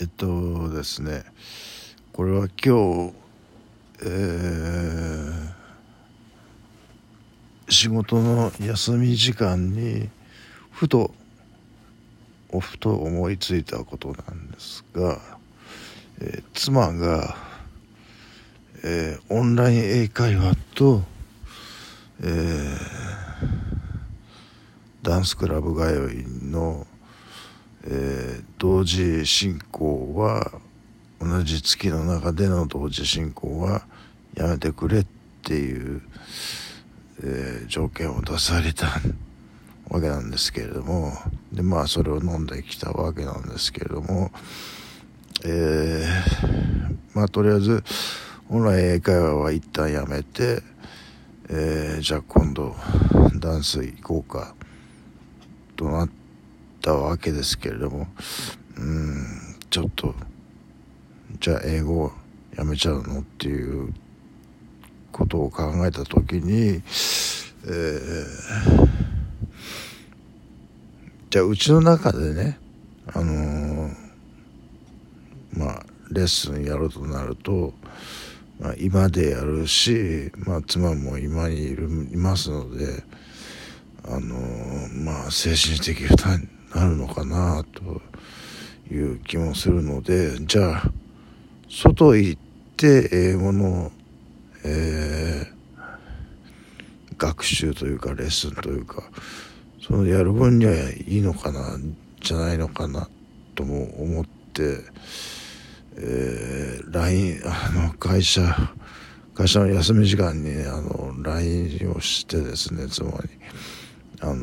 [0.00, 1.24] えっとですね
[2.12, 3.20] これは今日
[4.02, 5.52] えー、
[7.70, 10.08] 仕事の休み時間に
[10.70, 11.12] ふと
[12.48, 15.18] おふと思いついたことなんですが、
[16.22, 17.36] えー、妻が、
[18.82, 21.02] えー、オンライン英会話と、
[22.22, 22.78] えー、
[25.02, 26.86] ダンスクラブ通いの
[27.84, 30.52] えー、同時進行は
[31.20, 33.82] 同じ月の中での同時進行は
[34.34, 35.06] やめてくれっ
[35.42, 36.02] ていう、
[37.22, 38.86] えー、条件を出された
[39.88, 41.12] わけなんですけれども
[41.52, 44.30] でまあそれを飲んできたわけなんですけれども
[45.42, 47.82] えー、まあとりあえず
[48.48, 50.62] 本来英会話は一旦やめて、
[51.48, 52.76] えー、じゃあ今度
[53.36, 54.54] ダンス行こうか
[55.76, 56.19] となって
[56.80, 58.08] たわけですけれども
[58.76, 60.14] うんちょっと
[61.38, 62.12] じゃあ英語
[62.56, 63.92] やめちゃうのっていう
[65.12, 66.82] ことを考えた時に、えー、
[71.30, 72.58] じゃあうちの中でね
[73.12, 73.94] あのー、
[75.52, 77.72] まあレッスンやるとなると、
[78.58, 83.04] まあ、今でやるし、まあ、妻も今にいるいますので
[84.04, 88.00] あのー、まあ精神的負担なるのかなと
[88.92, 90.82] いう気もするのでじゃあ
[91.68, 92.40] 外行っ
[92.76, 93.92] て英語の、
[94.64, 99.02] えー、学習というかレッスンというか
[99.80, 100.72] そのやる分には
[101.06, 101.78] いいのかな
[102.20, 103.08] じゃないのかな
[103.54, 104.78] とも思って、
[105.96, 108.42] えー、LINE あの会社
[109.34, 113.16] 会社の休み時間にあの LINE をしてですね妻に
[114.20, 114.38] あの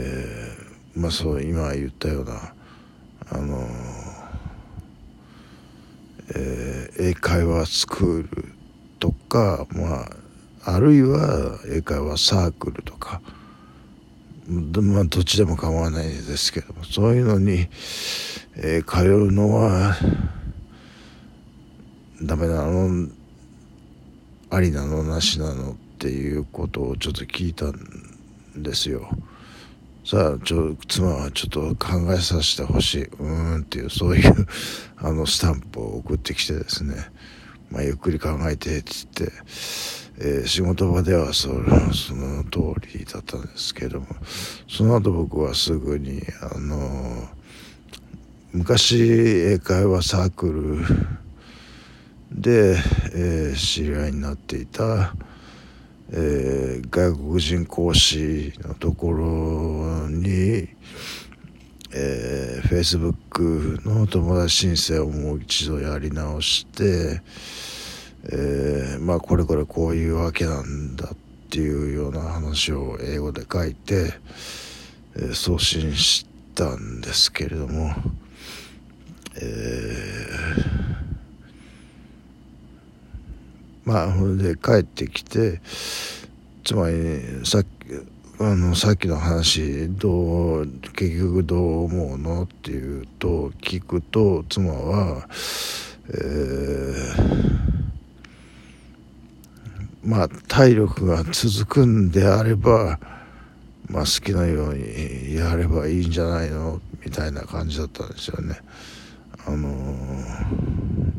[0.00, 2.54] えー、まあそう今言ったような
[3.30, 3.68] あの
[6.34, 8.52] えー、英会話スクール
[9.00, 10.02] とかま
[10.64, 13.22] ああるいは英会話サークルとか
[14.46, 17.68] まあどっちでも構わないですけどもそういうのに、
[18.56, 19.96] えー、通うのは
[22.22, 23.08] ダメなの
[24.50, 29.10] ありなのなしなのっていうことをちょっと聞いたんですよ。
[30.10, 33.04] さあちょ妻はちょっと考えさせてほしい。
[33.04, 34.46] うーんっていうそういう
[34.96, 36.94] あのスタンプを送ってきてですね、
[37.70, 39.32] まあ、ゆっくり考えてって言って、
[40.16, 41.50] えー、仕事場ではそ
[41.92, 44.06] その通りだったんですけども。
[44.66, 47.28] その後僕はすぐにあの
[48.54, 50.86] 昔英会話サーク
[52.32, 52.78] ルで、
[53.12, 55.12] えー、知り合いになっていた
[56.10, 60.68] えー、外国人講師のところに、
[61.92, 67.20] えー、Facebook の友達申請をもう一度やり直して、
[68.24, 71.16] えー、まあこれこれこういうわけなんだっ
[71.50, 74.12] ていうような話を英語で書いて、
[75.16, 77.92] え、送信したんですけれども、
[79.36, 80.47] えー
[83.88, 85.62] まあ、それで帰ってきて、
[86.62, 87.66] つまり、さっき、
[88.38, 95.26] あの、さっきの話、どう、結局どう思うのっていうと、聞くと、妻は、
[96.10, 97.48] えー、
[100.04, 103.00] まあ、体力が続くんであれば、
[103.88, 108.60] まあ、好きなようにやればいいんじゃないのみたいな感じだったんですよね。
[109.46, 111.17] あのー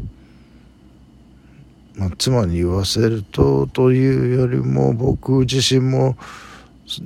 [1.99, 6.15] まあ、妻に言わせるとというよりも僕自身も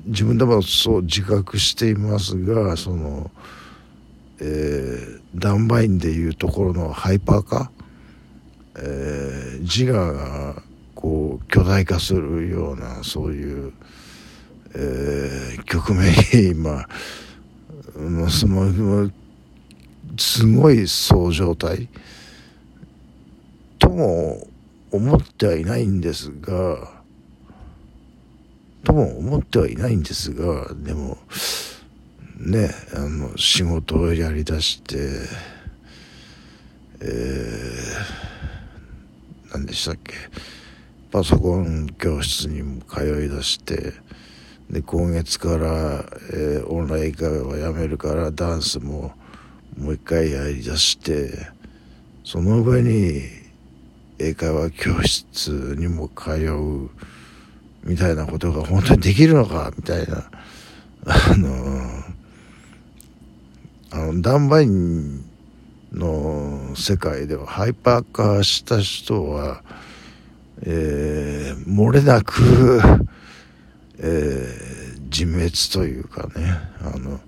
[0.06, 3.31] 自分でもそう自覚していますがその、
[4.40, 7.72] えー、ダンバインでいうところのハイパー化、
[8.78, 10.62] えー、自我が
[10.94, 13.74] こう巨大化するようなそういう、
[14.75, 16.86] えー、局面に今
[20.18, 21.89] すごいそう状態
[23.80, 24.48] とも
[24.94, 27.01] 思ってはいないんですが、
[28.84, 31.18] とも思ってはいないんですが、でも、
[32.38, 35.00] ね、あの、仕事をやりだして、
[37.01, 40.13] えー、何でしたっけ、
[41.12, 43.94] パソコン教室にも通いだして、
[44.69, 49.12] で、今月から、えー、オンライン会話をやめるからダンスも
[49.75, 51.48] もう一回やりだして、
[52.24, 53.43] その上に、
[54.24, 56.90] 英会話教室にも通う
[57.84, 60.30] みたいなことが本当にできるのかみたいな、
[61.06, 62.04] あの
[64.14, 65.25] のダンバイン
[65.92, 69.62] の世界ではハイパー化した人は、
[70.64, 72.81] えー、漏れなく、
[74.00, 76.60] えー、自滅というかね。
[76.81, 77.20] あの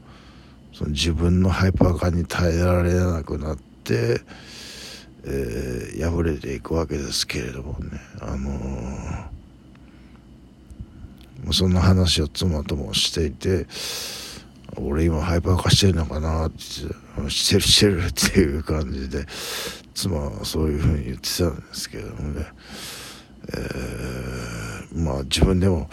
[0.73, 4.19] その自分のハイパー化に耐えられなくなって、
[5.27, 7.99] えー、破れていくわけですけれどもね。
[8.21, 13.67] あのー、そんな話を妻ともしていて
[14.77, 16.57] 俺今ハイパー化してるのかなって
[17.29, 19.25] してるしてるっていう感じで
[19.93, 22.45] 妻はそういうふうに言ってたんですけどもね、
[23.49, 25.89] えー、まあ自分でも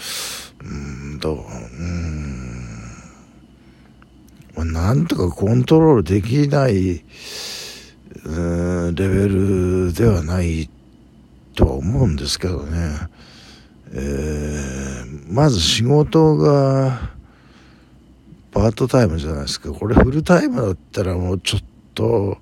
[0.65, 2.53] うんとうん。
[4.55, 7.05] まあなんとかコントロールできない
[8.95, 10.69] レベルではない
[11.55, 12.97] とは思うんですけどね、
[13.93, 17.11] えー、まず仕事が
[18.51, 19.73] パートタイムじゃないですか。
[19.73, 21.63] これフルタイムだったらもうちょっ
[21.95, 22.39] と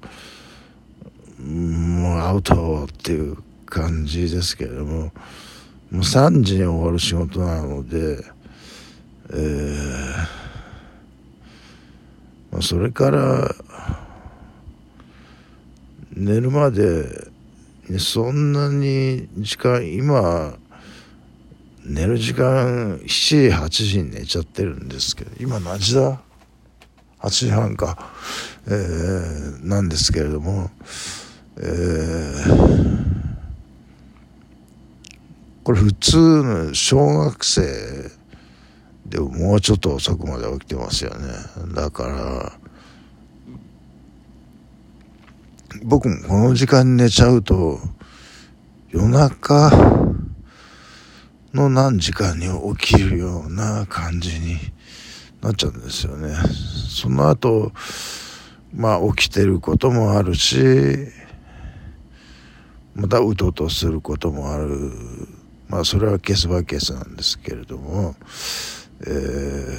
[1.38, 5.12] もうアウトっていう感じですけれども。
[5.90, 8.24] もう3時に終わる仕事なので、
[9.32, 13.52] えー、それから
[16.20, 17.28] 寝るまで
[17.98, 20.54] そんなに時間今
[21.82, 26.20] 寝る時間7時8時に寝ちゃってるんですけど今何時だ
[27.20, 28.12] 8時半か、
[28.66, 30.70] えー、なんですけれども、
[31.56, 33.04] えー、
[35.64, 38.10] これ普通の小学生
[39.06, 41.28] でももうちょっと遅くまで起きてますよね。
[41.74, 42.69] だから
[45.84, 47.78] 僕もこの時間に寝ちゃうと
[48.90, 49.70] 夜中
[51.54, 52.46] の何時間に
[52.76, 54.58] 起きるような感じに
[55.40, 56.34] なっちゃうんですよね。
[56.88, 57.72] その後、
[58.74, 60.58] まあ起きてることもあるし、
[62.94, 64.92] またうとうとすることもある。
[65.68, 68.16] まあそれはケースバイケースなんですけれども、
[69.06, 69.78] えー、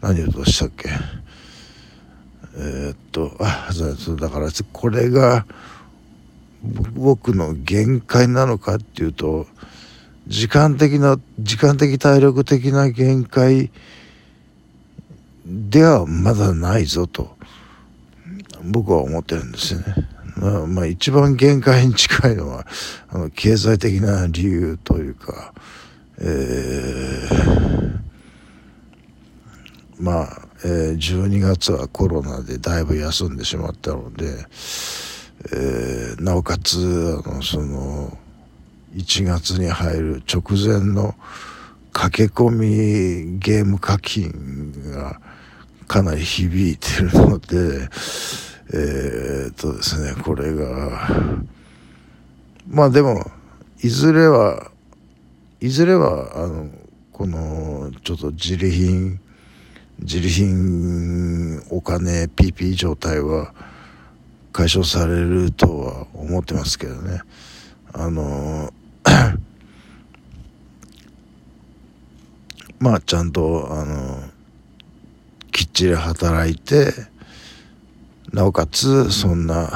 [0.00, 0.90] 何をとしたっけ？
[2.54, 5.46] えー、っと、あ、そうだからこれが
[6.94, 9.46] 僕の限界なのかっていうと、
[10.28, 13.70] 時間的な、時間的体力的な限界
[15.44, 17.36] ではまだないぞと、
[18.62, 20.08] 僕は思ってるんですよね。
[20.36, 22.66] まあ、まあ、一番限界に近いのは、
[23.08, 25.52] あの、経済的な理由というか、
[26.18, 27.98] えー、
[29.98, 34.46] まあ、えー、12月はコロナでだいぶ休んでしまったので、
[35.52, 38.16] えー、なおかつ、あの、その、
[38.94, 41.14] 1月に入る直前の
[41.92, 45.20] 駆け込みゲーム課金が
[45.88, 47.88] かなり響いてるので、
[48.72, 51.08] えー、っとですね、これが、
[52.68, 53.30] まあでも、
[53.82, 54.70] いずれは、
[55.60, 56.70] いずれは、あの、
[57.12, 59.20] この、ちょっと自利品、
[60.00, 63.54] 自利品お金 PP 状態は
[64.52, 67.20] 解消されるとは思ってますけどね。
[67.92, 68.72] あの、
[72.78, 74.22] まあちゃんとあの
[75.52, 76.92] きっちり働いて
[78.32, 79.70] なおかつそんな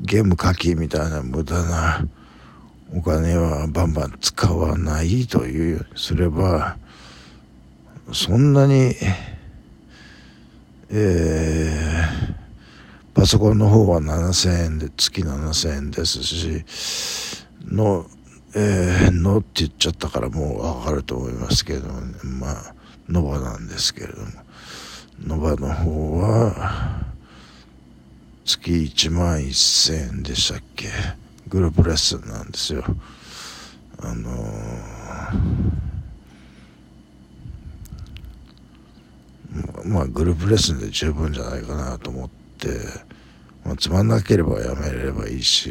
[0.00, 2.06] ゲーム課金みたいな無駄な
[2.94, 6.76] お金はバンバン使わないというすれば
[8.12, 8.94] そんなに
[10.94, 16.64] えー、パソコンの方は7000円で月7000円ですし
[17.66, 18.06] の
[18.54, 22.74] えー、のって言っちゃったからもうわかると思いますけど、ね、まあ、
[23.08, 24.26] ノバなんですけれども、
[25.24, 27.06] ノバの方は、
[28.44, 30.88] 月1万1000円でしたっけ？
[31.48, 32.84] グループレッスンなんですよ。
[34.00, 34.42] あのー、
[39.84, 42.68] まあ、グループレッスンで十分じゃないかなと思って、
[43.64, 45.70] まあ、つまんなければやめればいいし、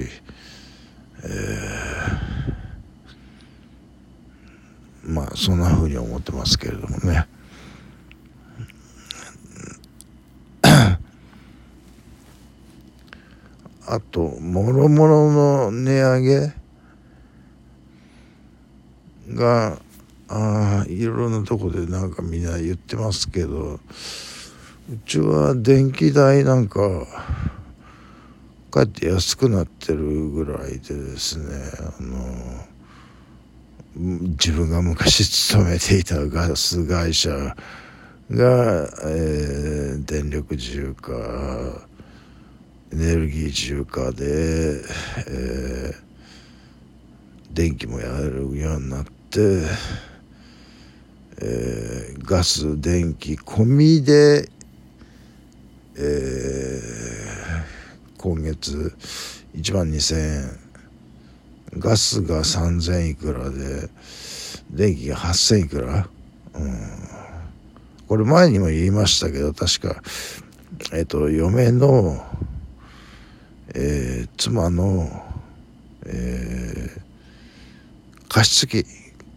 [1.24, 2.52] えー
[5.04, 7.28] まあそんな風に思ってますけれどもね。
[13.88, 16.54] あともろもろの値上げ
[19.34, 19.82] が
[20.34, 23.80] あいろんなとこでなんかみんな言ってますけどう
[25.06, 26.80] ちは電気代なんか
[28.72, 31.46] かえって安くなってるぐらいでですね
[31.80, 32.72] あの
[33.96, 37.56] 自分が昔勤めていたガス会社が、
[39.04, 41.12] えー、電力自由化
[42.94, 44.82] エネルギー自由化で、
[45.28, 45.96] えー、
[47.52, 49.64] 電気もやるようになって、
[51.42, 54.50] えー、ガス電気込みで、
[55.98, 56.82] えー、
[58.18, 58.96] 今月
[59.56, 60.62] 1万2000円。
[61.80, 63.90] ガスが3000いくらで
[64.70, 66.08] 電気が8000いくら、
[66.54, 66.90] うん、
[68.08, 70.02] これ前にも言いましたけど確か
[70.94, 72.26] えっ、と嫁の、
[73.74, 75.08] えー、妻の、
[76.06, 77.02] えー、
[78.28, 78.86] 加湿器。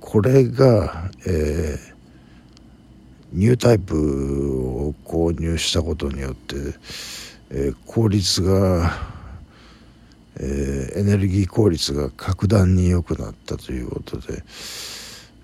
[0.01, 1.94] これが、えー、
[3.35, 6.55] ニュータイプを購入したことによって、
[7.51, 8.93] えー、効率が、
[10.37, 14.45] えー、エネルギー効率が格段に良くなったということで、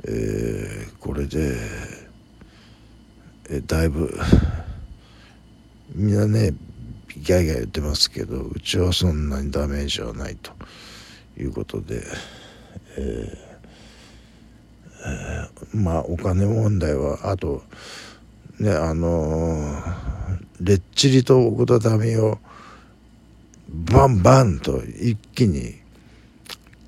[0.04, 1.56] えー、これで、
[3.50, 4.16] え、だいぶ
[5.92, 6.54] みんなね
[7.16, 10.52] ギャーギャー言ってますけどうちはそんなにダメージはないと
[11.36, 12.04] いうことで、
[12.96, 13.49] えー
[15.74, 17.62] まあお金問題はあと
[18.58, 19.94] ねあのー、
[20.60, 22.38] レッチリと奥田民を
[23.68, 25.74] バンバンと一気に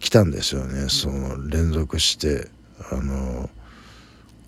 [0.01, 0.89] 来たんですよね。
[0.89, 2.49] その連続して
[2.91, 3.49] あのー、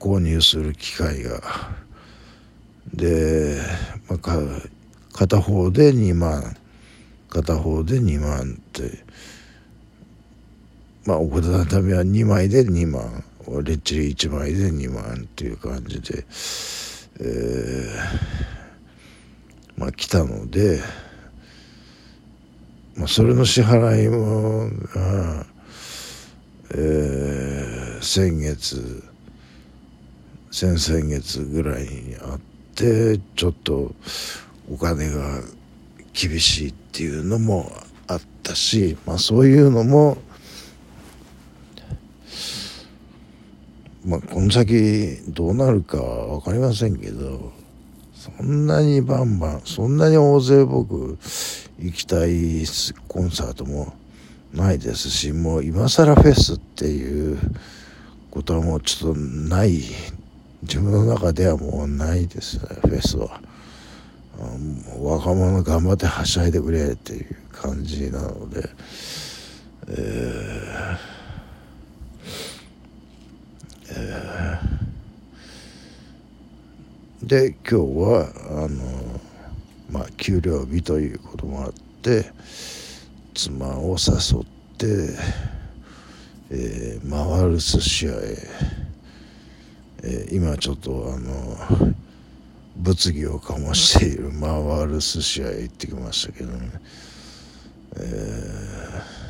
[0.00, 1.40] 購入する機会が。
[2.92, 3.60] で、
[4.08, 4.38] まあ、か
[5.12, 6.56] 片方で2万。
[7.30, 9.04] 片方で2万って。
[11.06, 13.24] まあ奥田民は2枚で2万。
[13.62, 16.24] レッチリ1枚で2万っていう感じで、
[17.20, 20.80] えー、まあ来たので、
[22.96, 25.46] まあ、それの支払いもが、
[26.70, 29.04] えー、先月
[30.50, 32.40] 先々月ぐらいにあっ
[32.76, 33.92] てちょっと
[34.70, 35.40] お金が
[36.12, 37.72] 厳しいっていうのも
[38.06, 40.16] あったし、まあ、そういうのも
[44.04, 47.52] まあこの先どうなるか分かりませんけど
[48.14, 51.18] そんなにバンバンそんなに大勢僕
[51.78, 52.64] 行きたい
[53.08, 53.94] コンサートも
[54.52, 57.38] ないですしもう今更フェスっていう
[58.30, 59.82] ことはもうちょっとない
[60.62, 63.40] 自分の中ではもうないですねフェスは。
[65.00, 68.68] 若者頑張ってはしゃいでくれっていう感じなので、
[69.88, 71.14] えー
[73.90, 78.30] えー、で今日は
[78.64, 79.20] あの
[79.90, 82.26] まあ給料日ということもあって
[83.34, 84.44] 妻を誘っ
[84.78, 84.86] て、
[86.52, 88.16] えー、回る寿司屋へ、
[90.04, 91.92] えー、今ちょっとあの
[92.76, 96.70] 物議を醸している回る寿司屋へ行ってきましたけどね、
[97.96, 99.24] えー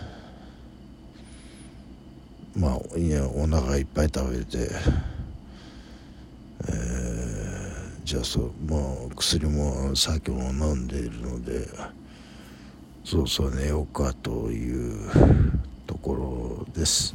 [2.60, 4.70] まあいやお腹いっぱい食べて、
[8.04, 11.66] じゃあそうまあ薬も酒も飲んでいるので
[13.02, 15.10] そうそう寝ようかという
[15.86, 17.14] ところです。